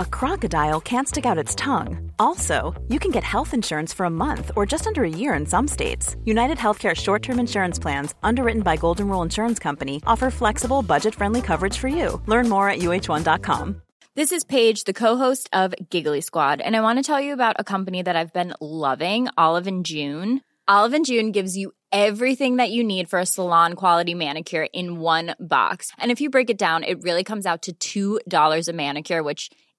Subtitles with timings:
[0.00, 2.10] a crocodile can't stick out its tongue.
[2.18, 5.44] Also, you can get health insurance for a month or just under a year in
[5.44, 6.16] some states.
[6.24, 11.14] United Healthcare short term insurance plans, underwritten by Golden Rule Insurance Company, offer flexible, budget
[11.14, 12.20] friendly coverage for you.
[12.26, 13.82] Learn more at uh1.com.
[14.16, 17.56] This is Paige, the co-host of Giggly Squad, and I want to tell you about
[17.58, 20.40] a company that I've been loving, Olive and June.
[20.66, 25.00] Olive and June gives you everything that you need for a salon quality manicure in
[25.00, 25.92] one box.
[25.98, 29.50] And if you break it down, it really comes out to $2 a manicure, which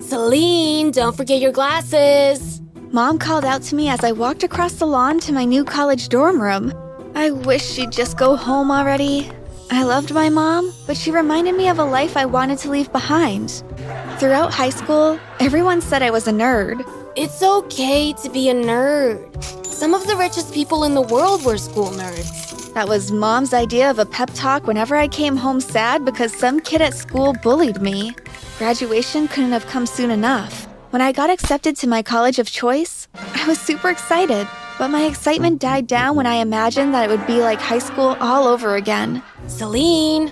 [0.00, 2.60] Celine, don't forget your glasses.
[2.90, 6.08] Mom called out to me as I walked across the lawn to my new college
[6.08, 6.72] dorm room.
[7.14, 9.30] I wish she'd just go home already.
[9.70, 12.90] I loved my mom, but she reminded me of a life I wanted to leave
[12.90, 13.62] behind.
[14.18, 16.82] Throughout high school, everyone said I was a nerd.
[17.14, 19.20] It's okay to be a nerd.
[19.80, 22.70] Some of the richest people in the world were school nerds.
[22.74, 26.60] That was mom's idea of a pep talk whenever I came home sad because some
[26.60, 28.14] kid at school bullied me.
[28.58, 30.66] Graduation couldn't have come soon enough.
[30.90, 34.46] When I got accepted to my college of choice, I was super excited,
[34.78, 38.18] but my excitement died down when I imagined that it would be like high school
[38.20, 39.22] all over again.
[39.46, 40.30] Celine!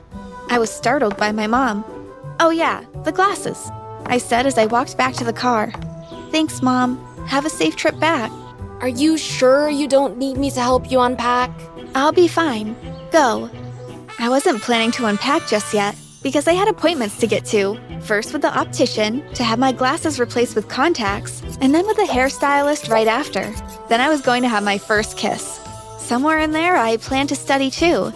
[0.50, 1.86] I was startled by my mom.
[2.38, 3.70] Oh, yeah, the glasses,
[4.04, 5.72] I said as I walked back to the car.
[6.32, 6.98] Thanks, Mom.
[7.26, 8.30] Have a safe trip back.
[8.80, 11.50] Are you sure you don't need me to help you unpack?
[11.96, 12.76] I'll be fine.
[13.10, 13.50] Go.
[14.20, 17.76] I wasn't planning to unpack just yet because I had appointments to get to.
[18.02, 22.02] First with the optician to have my glasses replaced with contacts, and then with a
[22.02, 23.52] hairstylist right after.
[23.88, 25.60] Then I was going to have my first kiss.
[25.98, 28.12] Somewhere in there, I plan to study too.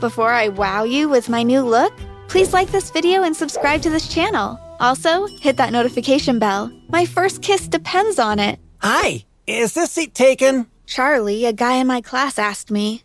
[0.00, 1.92] Before I wow you with my new look,
[2.28, 4.58] please like this video and subscribe to this channel.
[4.80, 6.72] Also, hit that notification bell.
[6.88, 8.58] My first kiss depends on it.
[8.80, 10.66] Hi, is this seat taken?
[10.86, 13.02] Charlie, a guy in my class, asked me.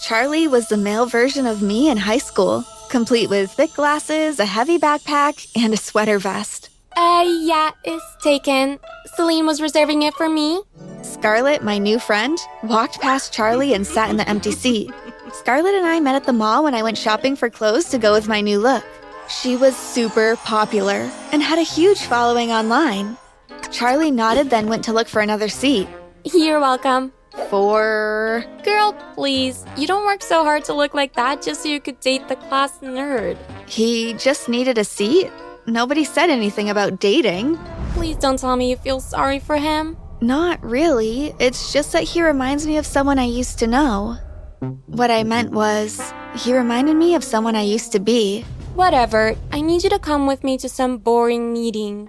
[0.00, 4.44] Charlie was the male version of me in high school, complete with thick glasses, a
[4.44, 6.70] heavy backpack, and a sweater vest.
[6.96, 8.78] Uh, yeah, it's taken.
[9.14, 10.62] Celine was reserving it for me.
[11.02, 14.90] Scarlett, my new friend, walked past Charlie and sat in the empty seat.
[15.32, 18.12] Scarlett and I met at the mall when I went shopping for clothes to go
[18.12, 18.84] with my new look.
[19.28, 23.16] She was super popular and had a huge following online.
[23.70, 25.88] Charlie nodded, then went to look for another seat.
[26.24, 27.12] You're welcome.
[27.50, 28.44] For.
[28.64, 29.64] Girl, please.
[29.76, 32.36] You don't work so hard to look like that just so you could date the
[32.36, 33.36] class nerd.
[33.68, 35.30] He just needed a seat.
[35.66, 37.58] Nobody said anything about dating.
[37.92, 39.96] Please don't tell me you feel sorry for him.
[40.20, 41.34] Not really.
[41.38, 44.16] It's just that he reminds me of someone I used to know.
[44.86, 46.00] What I meant was,
[46.36, 48.42] he reminded me of someone I used to be.
[48.74, 49.36] Whatever.
[49.52, 52.08] I need you to come with me to some boring meeting.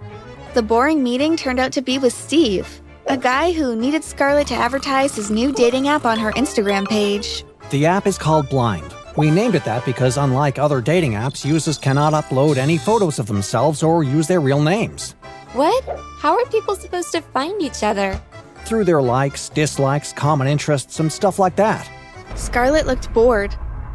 [0.56, 4.54] The boring meeting turned out to be with Steve, a guy who needed Scarlett to
[4.54, 7.44] advertise his new dating app on her Instagram page.
[7.68, 8.94] The app is called Blind.
[9.18, 13.26] We named it that because, unlike other dating apps, users cannot upload any photos of
[13.26, 15.12] themselves or use their real names.
[15.52, 15.84] What?
[16.20, 18.18] How are people supposed to find each other?
[18.64, 21.86] Through their likes, dislikes, common interests, and stuff like that.
[22.34, 23.52] Scarlett looked bored.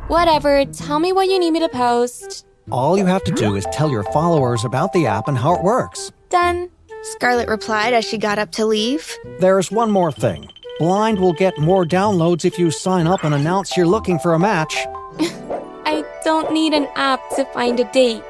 [0.10, 2.46] Whatever, tell me what you need me to post.
[2.70, 5.64] All you have to do is tell your followers about the app and how it
[5.64, 6.12] works.
[6.32, 6.70] Done.
[7.04, 9.18] Scarlett replied as she got up to leave.
[9.40, 10.50] There's one more thing.
[10.80, 14.40] Blind will get more downloads if you sign up and announce you're looking for a
[14.40, 14.76] match.
[15.86, 18.24] I don't need an app to find a date.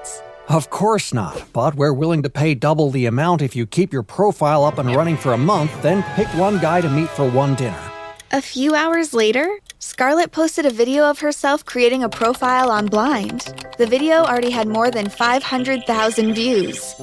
[0.50, 4.03] Of course not, but we're willing to pay double the amount if you keep your
[4.03, 7.56] profile up and running for a month, then pick one guy to meet for one
[7.56, 7.91] dinner.
[8.33, 13.54] A few hours later, Scarlett posted a video of herself creating a profile on Blind.
[13.78, 16.95] The video already had more than 500,000 views.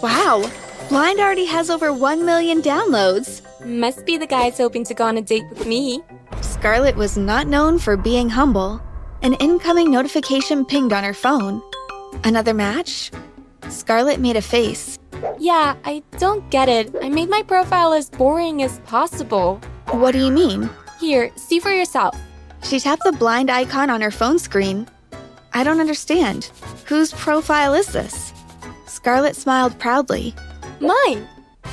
[0.00, 0.48] Wow,
[0.88, 3.42] Blind already has over 1 million downloads.
[3.66, 6.02] Must be the guys hoping to go on a date with me.
[6.40, 8.80] Scarlett was not known for being humble.
[9.22, 11.60] An incoming notification pinged on her phone.
[12.22, 13.10] Another match?
[13.70, 15.00] Scarlett made a face.
[15.36, 16.94] Yeah, I don't get it.
[17.02, 19.60] I made my profile as boring as possible.
[19.92, 20.70] What do you mean?
[21.00, 22.16] Here, see for yourself.
[22.62, 24.86] She tapped the blind icon on her phone screen.
[25.52, 26.50] I don't understand.
[26.86, 28.32] Whose profile is this?
[28.86, 30.34] Scarlett smiled proudly.
[30.80, 31.26] Mine!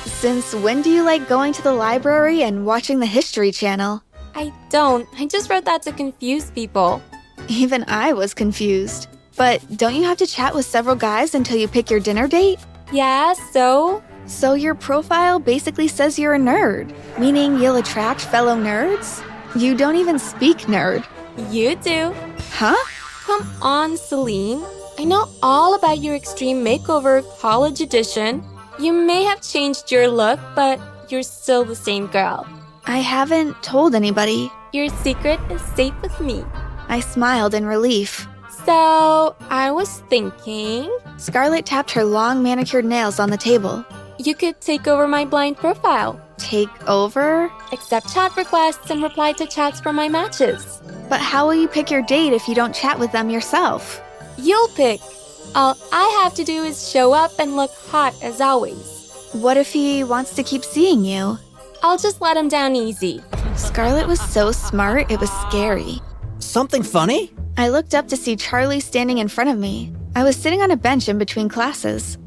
[0.06, 4.02] Since when do you like going to the library and watching the History Channel?
[4.34, 5.08] I don't.
[5.18, 7.02] I just wrote that to confuse people.
[7.48, 9.08] Even I was confused.
[9.36, 12.60] But don't you have to chat with several guys until you pick your dinner date?
[12.92, 14.04] Yeah, so?
[14.28, 19.24] So your profile basically says you're a nerd, meaning you'll attract fellow nerds?
[19.56, 21.06] You don't even speak nerd.
[21.50, 22.14] You do.
[22.52, 22.76] Huh?
[23.24, 24.64] Come on, Celine.
[25.00, 28.44] I know all about your extreme makeover college edition.
[28.80, 30.80] You may have changed your look, but
[31.10, 32.46] you're still the same girl.
[32.86, 34.52] I haven't told anybody.
[34.74, 36.44] Your secret is safe with me.
[36.90, 38.28] I smiled in relief.
[38.66, 43.86] So, I was thinking Scarlett tapped her long manicured nails on the table.
[44.20, 47.52] You could take over my blind profile, Take over?
[47.72, 50.82] accept chat requests, and reply to chats from my matches.
[51.10, 54.02] But how will you pick your date if you don't chat with them yourself?
[54.38, 55.00] You'll pick.
[55.56, 59.10] All I have to do is show up and look hot as always.
[59.34, 61.38] What if he wants to keep seeing you?
[61.84, 63.22] I'll just let him down easy.
[63.56, 66.00] Scarlett was so smart, it was scary.
[66.40, 67.32] Something funny?
[67.58, 69.92] I looked up to see Charlie standing in front of me.
[70.16, 72.18] I was sitting on a bench in between classes.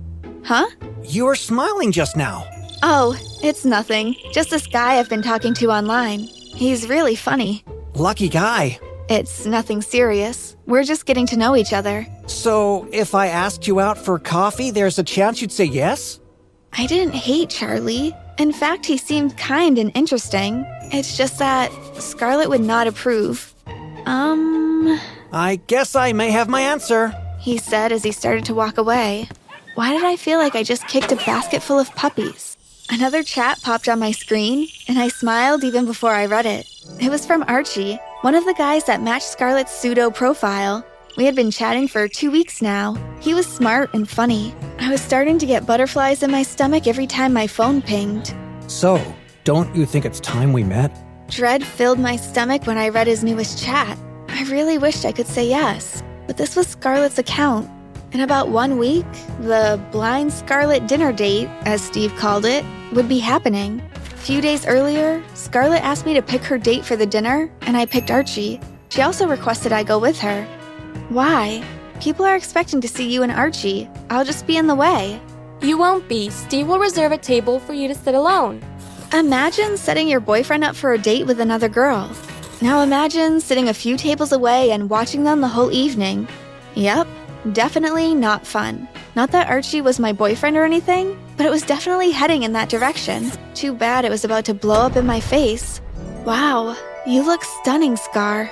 [0.45, 0.67] Huh?
[1.05, 2.47] You were smiling just now.
[2.83, 4.15] Oh, it's nothing.
[4.33, 6.21] Just this guy I've been talking to online.
[6.21, 7.65] He's really funny.
[7.95, 8.79] Lucky guy.
[9.09, 10.57] It's nothing serious.
[10.67, 12.07] We're just getting to know each other.
[12.27, 16.21] So, if I asked you out for coffee, there's a chance you'd say yes?
[16.73, 18.15] I didn't hate Charlie.
[18.39, 20.65] In fact, he seemed kind and interesting.
[20.93, 23.53] It's just that Scarlett would not approve.
[24.07, 25.01] Um,
[25.33, 27.13] I guess I may have my answer.
[27.41, 29.29] he said as he started to walk away.
[29.75, 32.57] Why did I feel like I just kicked a basket full of puppies?
[32.91, 36.69] Another chat popped on my screen, and I smiled even before I read it.
[37.01, 40.85] It was from Archie, one of the guys that matched Scarlett's pseudo profile.
[41.17, 42.97] We had been chatting for two weeks now.
[43.21, 44.55] He was smart and funny.
[44.81, 48.35] I was starting to get butterflies in my stomach every time my phone pinged.
[48.67, 49.01] So,
[49.45, 50.91] don't you think it's time we met?
[51.29, 53.97] Dread filled my stomach when I read his newest chat.
[54.29, 57.71] I really wished I could say yes, but this was Scarlett's account.
[58.13, 59.07] In about one week,
[59.41, 63.81] the blind Scarlett dinner date, as Steve called it, would be happening.
[63.95, 67.77] A few days earlier, Scarlett asked me to pick her date for the dinner, and
[67.77, 68.61] I picked Archie.
[68.89, 70.45] She also requested I go with her.
[71.09, 71.63] Why?
[72.01, 73.89] People are expecting to see you and Archie.
[74.11, 75.21] I'll just be in the way.
[75.61, 76.31] You won't be.
[76.31, 78.61] Steve will reserve a table for you to sit alone.
[79.13, 82.11] Imagine setting your boyfriend up for a date with another girl.
[82.61, 86.27] Now imagine sitting a few tables away and watching them the whole evening.
[86.75, 87.07] Yep,
[87.53, 88.89] definitely not fun.
[89.17, 92.69] Not that Archie was my boyfriend or anything, but it was definitely heading in that
[92.69, 93.31] direction.
[93.55, 95.81] Too bad it was about to blow up in my face.
[96.25, 96.77] Wow,
[97.07, 98.51] you look stunning, Scar.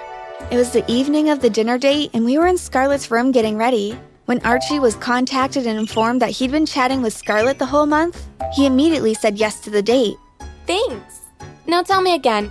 [0.50, 3.56] It was the evening of the dinner date, and we were in Scarlett's room getting
[3.56, 3.98] ready.
[4.24, 8.28] When Archie was contacted and informed that he'd been chatting with Scarlett the whole month,
[8.54, 10.16] he immediately said yes to the date.
[10.66, 11.20] Thanks.
[11.66, 12.50] Now tell me again.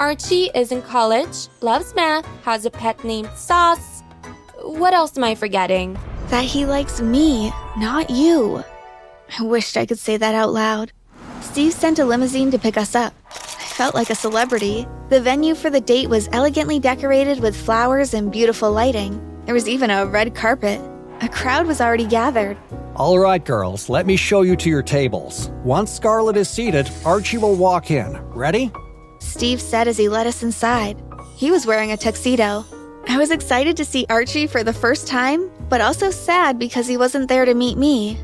[0.00, 4.02] Archie is in college, loves math, has a pet named Sauce.
[4.62, 5.98] What else am I forgetting?
[6.28, 8.62] That he likes me, not you.
[9.36, 10.92] I wished I could say that out loud.
[11.40, 13.12] Steve sent a limousine to pick us up.
[13.28, 14.86] I felt like a celebrity.
[15.08, 19.20] The venue for the date was elegantly decorated with flowers and beautiful lighting.
[19.46, 20.80] There was even a red carpet.
[21.22, 22.56] A crowd was already gathered.
[22.94, 25.50] All right, girls, let me show you to your tables.
[25.64, 28.16] Once Scarlett is seated, Archie will walk in.
[28.30, 28.70] Ready?
[29.28, 31.00] Steve said as he led us inside.
[31.36, 32.64] He was wearing a tuxedo.
[33.06, 36.96] I was excited to see Archie for the first time, but also sad because he
[36.96, 38.18] wasn't there to meet me.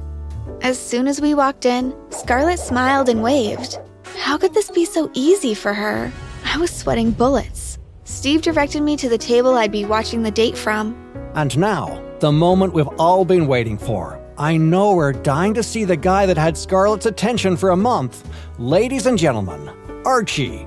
[0.63, 3.79] As soon as we walked in, Scarlett smiled and waved.
[4.19, 6.11] How could this be so easy for her?
[6.45, 7.79] I was sweating bullets.
[8.05, 10.97] Steve directed me to the table I'd be watching the date from.
[11.35, 14.19] And now, the moment we've all been waiting for.
[14.39, 18.27] I know we're dying to see the guy that had Scarlett's attention for a month.
[18.59, 19.71] Ladies and gentlemen,
[20.07, 20.67] Archie.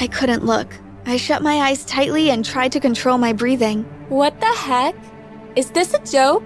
[0.00, 0.74] I couldn't look.
[1.06, 3.84] I shut my eyes tightly and tried to control my breathing.
[4.08, 4.94] What the heck?
[5.56, 6.44] Is this a joke?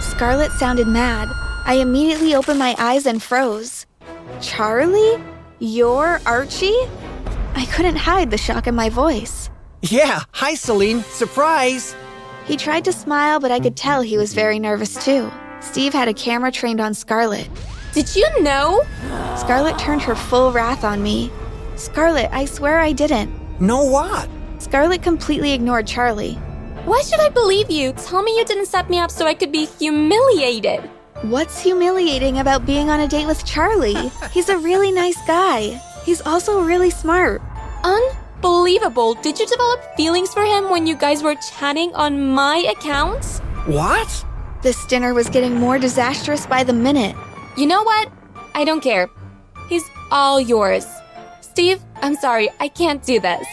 [0.00, 1.28] Scarlett sounded mad.
[1.64, 3.86] I immediately opened my eyes and froze.
[4.40, 5.22] Charlie?
[5.58, 6.76] You're Archie?
[7.54, 9.50] I couldn't hide the shock in my voice.
[9.82, 11.94] Yeah, hi Celine, surprise!
[12.44, 15.30] He tried to smile, but I could tell he was very nervous too.
[15.60, 17.48] Steve had a camera trained on Scarlett.
[17.92, 18.82] Did you know?
[19.36, 21.30] Scarlett turned her full wrath on me.
[21.76, 23.30] Scarlett, I swear I didn't.
[23.60, 24.28] No what?
[24.58, 26.34] Scarlett completely ignored Charlie.
[26.86, 27.92] Why should I believe you?
[27.92, 30.88] Tell me you didn't set me up so I could be humiliated.
[31.22, 34.10] What's humiliating about being on a date with Charlie?
[34.32, 35.80] He's a really nice guy.
[36.04, 37.42] He's also really smart.
[37.84, 39.14] Unbelievable.
[39.14, 43.24] Did you develop feelings for him when you guys were chatting on my account?
[43.66, 44.24] What?
[44.62, 47.16] This dinner was getting more disastrous by the minute.
[47.56, 48.08] You know what?
[48.54, 49.10] I don't care.
[49.68, 50.86] He's all yours.
[51.56, 53.46] Steve, I'm sorry, I can't do this.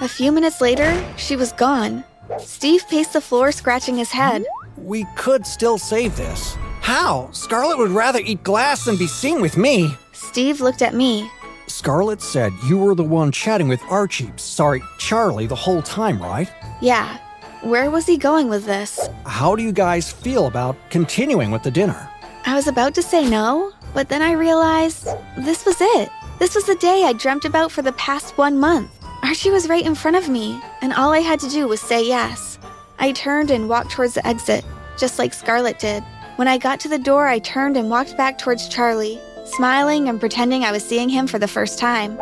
[0.00, 2.04] A few minutes later, she was gone.
[2.38, 4.44] Steve paced the floor, scratching his head.
[4.76, 6.54] We could still save this.
[6.82, 7.28] How?
[7.32, 9.92] Scarlett would rather eat glass than be seen with me.
[10.12, 11.28] Steve looked at me.
[11.66, 16.48] Scarlett said you were the one chatting with Archie, sorry, Charlie, the whole time, right?
[16.80, 17.18] Yeah.
[17.62, 19.08] Where was he going with this?
[19.26, 22.08] How do you guys feel about continuing with the dinner?
[22.46, 25.08] I was about to say no, but then I realized
[25.38, 26.08] this was it.
[26.42, 28.90] This was the day I dreamt about for the past one month.
[29.22, 32.04] Archie was right in front of me, and all I had to do was say
[32.04, 32.58] yes.
[32.98, 34.64] I turned and walked towards the exit,
[34.98, 36.02] just like Scarlett did.
[36.34, 40.18] When I got to the door, I turned and walked back towards Charlie, smiling and
[40.18, 42.18] pretending I was seeing him for the first time.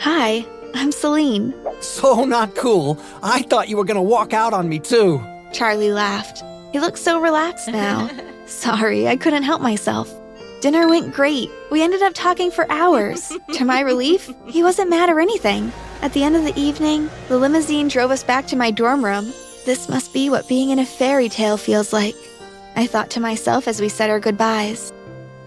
[0.00, 1.52] Hi, I'm Celine.
[1.80, 2.98] So not cool.
[3.22, 5.22] I thought you were gonna walk out on me too.
[5.52, 6.42] Charlie laughed.
[6.72, 8.08] He looks so relaxed now.
[8.46, 10.10] Sorry, I couldn't help myself.
[10.60, 11.50] Dinner went great.
[11.70, 13.32] We ended up talking for hours.
[13.52, 15.72] to my relief, he wasn't mad or anything.
[16.02, 19.32] At the end of the evening, the limousine drove us back to my dorm room.
[19.64, 22.16] This must be what being in a fairy tale feels like.
[22.74, 24.92] I thought to myself as we said our goodbyes.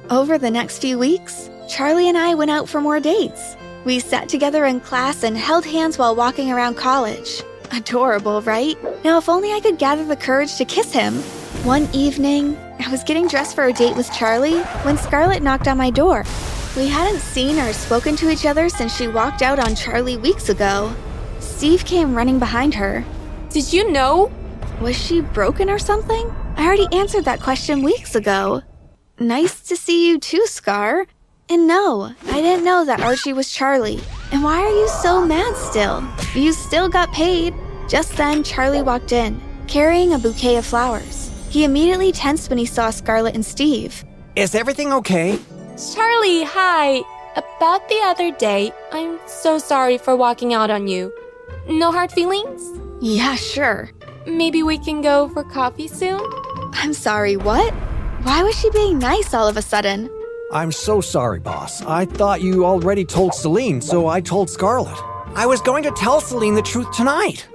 [0.09, 3.55] Over the next few weeks, Charlie and I went out for more dates.
[3.83, 7.41] We sat together in class and held hands while walking around college.
[7.71, 8.77] Adorable, right?
[9.03, 11.15] Now, if only I could gather the courage to kiss him.
[11.63, 15.77] One evening, I was getting dressed for a date with Charlie when Scarlett knocked on
[15.77, 16.25] my door.
[16.75, 20.49] We hadn't seen or spoken to each other since she walked out on Charlie weeks
[20.49, 20.93] ago.
[21.39, 23.05] Steve came running behind her.
[23.49, 24.31] Did you know?
[24.79, 26.29] Was she broken or something?
[26.55, 28.61] I already answered that question weeks ago.
[29.19, 31.05] Nice to see you too, Scar.
[31.49, 33.99] And no, I didn't know that Archie was Charlie.
[34.31, 36.03] And why are you so mad still?
[36.33, 37.53] You still got paid.
[37.89, 41.30] Just then, Charlie walked in, carrying a bouquet of flowers.
[41.51, 44.05] He immediately tensed when he saw Scarlett and Steve.
[44.37, 45.37] Is everything okay?
[45.93, 47.01] Charlie, hi.
[47.35, 51.13] About the other day, I'm so sorry for walking out on you.
[51.67, 52.61] No hard feelings?
[53.01, 53.89] Yeah, sure.
[54.25, 56.21] Maybe we can go for coffee soon?
[56.71, 57.73] I'm sorry, what?
[58.23, 60.09] Why was she being nice all of a sudden?
[60.53, 61.81] I'm so sorry, boss.
[61.81, 64.97] I thought you already told Celine, so I told Scarlett.
[65.35, 67.45] I was going to tell Celine the truth tonight.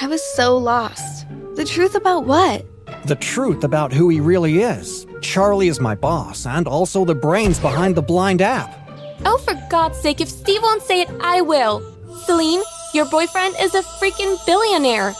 [0.00, 1.26] I was so lost.
[1.56, 2.64] The truth about what?
[3.06, 5.06] The truth about who he really is.
[5.20, 8.74] Charlie is my boss, and also the brains behind the blind app.
[9.26, 11.82] Oh, for God's sake, if Steve won't say it, I will.
[12.24, 12.62] Celine,
[12.94, 15.12] your boyfriend is a freaking billionaire.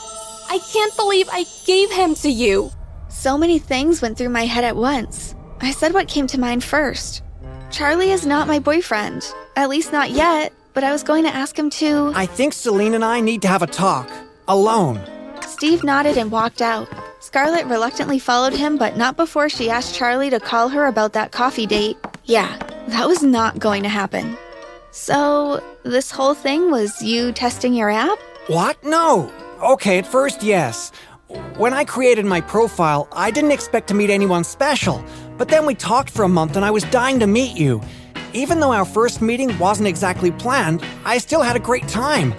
[0.49, 2.71] I can't believe I gave him to you.
[3.11, 5.35] So many things went through my head at once.
[5.61, 7.23] I said what came to mind first.
[7.71, 9.31] Charlie is not my boyfriend.
[9.57, 12.13] At least not yet, but I was going to ask him to.
[12.15, 14.11] I think Celine and I need to have a talk.
[14.49, 15.01] Alone.
[15.43, 16.89] Steve nodded and walked out.
[17.25, 21.33] Scarlett reluctantly followed him, but not before she asked Charlie to call her about that
[21.33, 21.97] coffee date.
[22.27, 22.55] Yeah,
[22.89, 24.37] that was not going to happen.
[24.91, 28.19] So, this whole thing was you testing your app?
[28.49, 28.77] What?
[28.85, 29.33] No.
[29.63, 30.93] Okay, at first, yes.
[31.57, 35.03] When I created my profile, I didn't expect to meet anyone special,
[35.39, 37.81] but then we talked for a month and I was dying to meet you.
[38.35, 42.35] Even though our first meeting wasn't exactly planned, I still had a great time.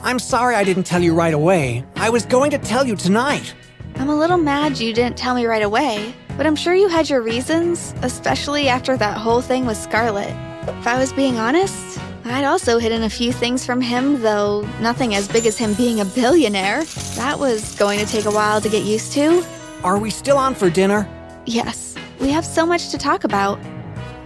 [0.00, 1.84] I'm sorry I didn't tell you right away.
[1.96, 3.52] I was going to tell you tonight.
[3.98, 7.10] I'm a little mad you didn't tell me right away, but I'm sure you had
[7.10, 10.30] your reasons, especially after that whole thing with Scarlett.
[10.68, 15.16] If I was being honest, I'd also hidden a few things from him, though nothing
[15.16, 16.84] as big as him being a billionaire.
[17.16, 19.44] That was going to take a while to get used to.
[19.82, 21.08] Are we still on for dinner?
[21.44, 23.58] Yes, we have so much to talk about.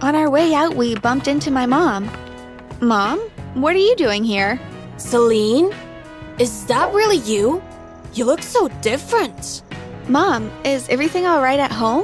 [0.01, 2.11] On our way out, we bumped into my mom.
[2.79, 3.19] Mom,
[3.55, 4.59] what are you doing here?
[4.97, 5.73] Celine?
[6.37, 7.63] Is that really you?
[8.13, 9.63] You look so different.
[10.07, 12.03] Mom, is everything all right at home?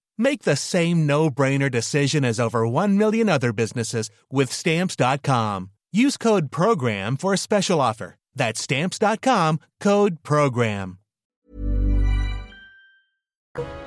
[0.21, 5.71] Make the same no-brainer decision as over 1 million other businesses with stamps.com.
[5.91, 8.17] Use code program for a special offer.
[8.35, 10.99] That's stamps.com, code program.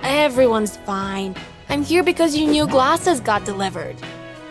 [0.03, 1.37] Everyone's fine.
[1.69, 3.95] I'm here because your new glasses got delivered.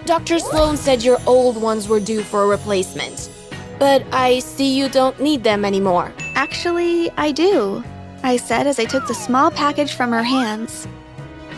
[0.06, 0.39] Dr.
[0.39, 3.30] Sloan said your old ones were due for a replacement.
[3.78, 6.13] But I see you don't need them anymore.
[6.36, 7.84] Actually, I do.
[8.24, 10.88] I said as I took the small package from her hands.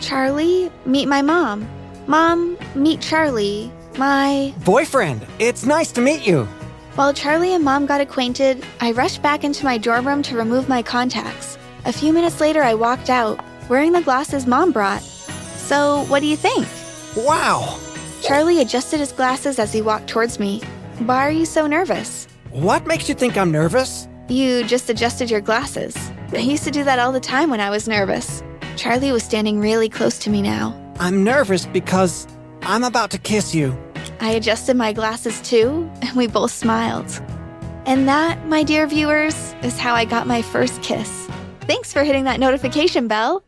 [0.00, 1.68] Charlie, meet my mom.
[2.06, 4.54] Mom, meet Charlie, my.
[4.64, 6.44] Boyfriend, it's nice to meet you.
[6.94, 10.68] While Charlie and Mom got acquainted, I rushed back into my dorm room to remove
[10.68, 11.58] my contacts.
[11.84, 15.02] A few minutes later, I walked out, wearing the glasses Mom brought.
[15.02, 16.66] So, what do you think?
[17.16, 17.78] Wow!
[18.22, 20.60] Charlie adjusted his glasses as he walked towards me.
[21.00, 22.26] Why are you so nervous?
[22.50, 24.08] What makes you think I'm nervous?
[24.28, 25.94] You just adjusted your glasses.
[26.32, 28.42] I used to do that all the time when I was nervous.
[28.76, 30.74] Charlie was standing really close to me now.
[31.00, 32.26] I'm nervous because
[32.62, 33.76] I'm about to kiss you.
[34.20, 37.10] I adjusted my glasses too, and we both smiled.
[37.86, 41.28] And that, my dear viewers, is how I got my first kiss.
[41.62, 43.45] Thanks for hitting that notification bell.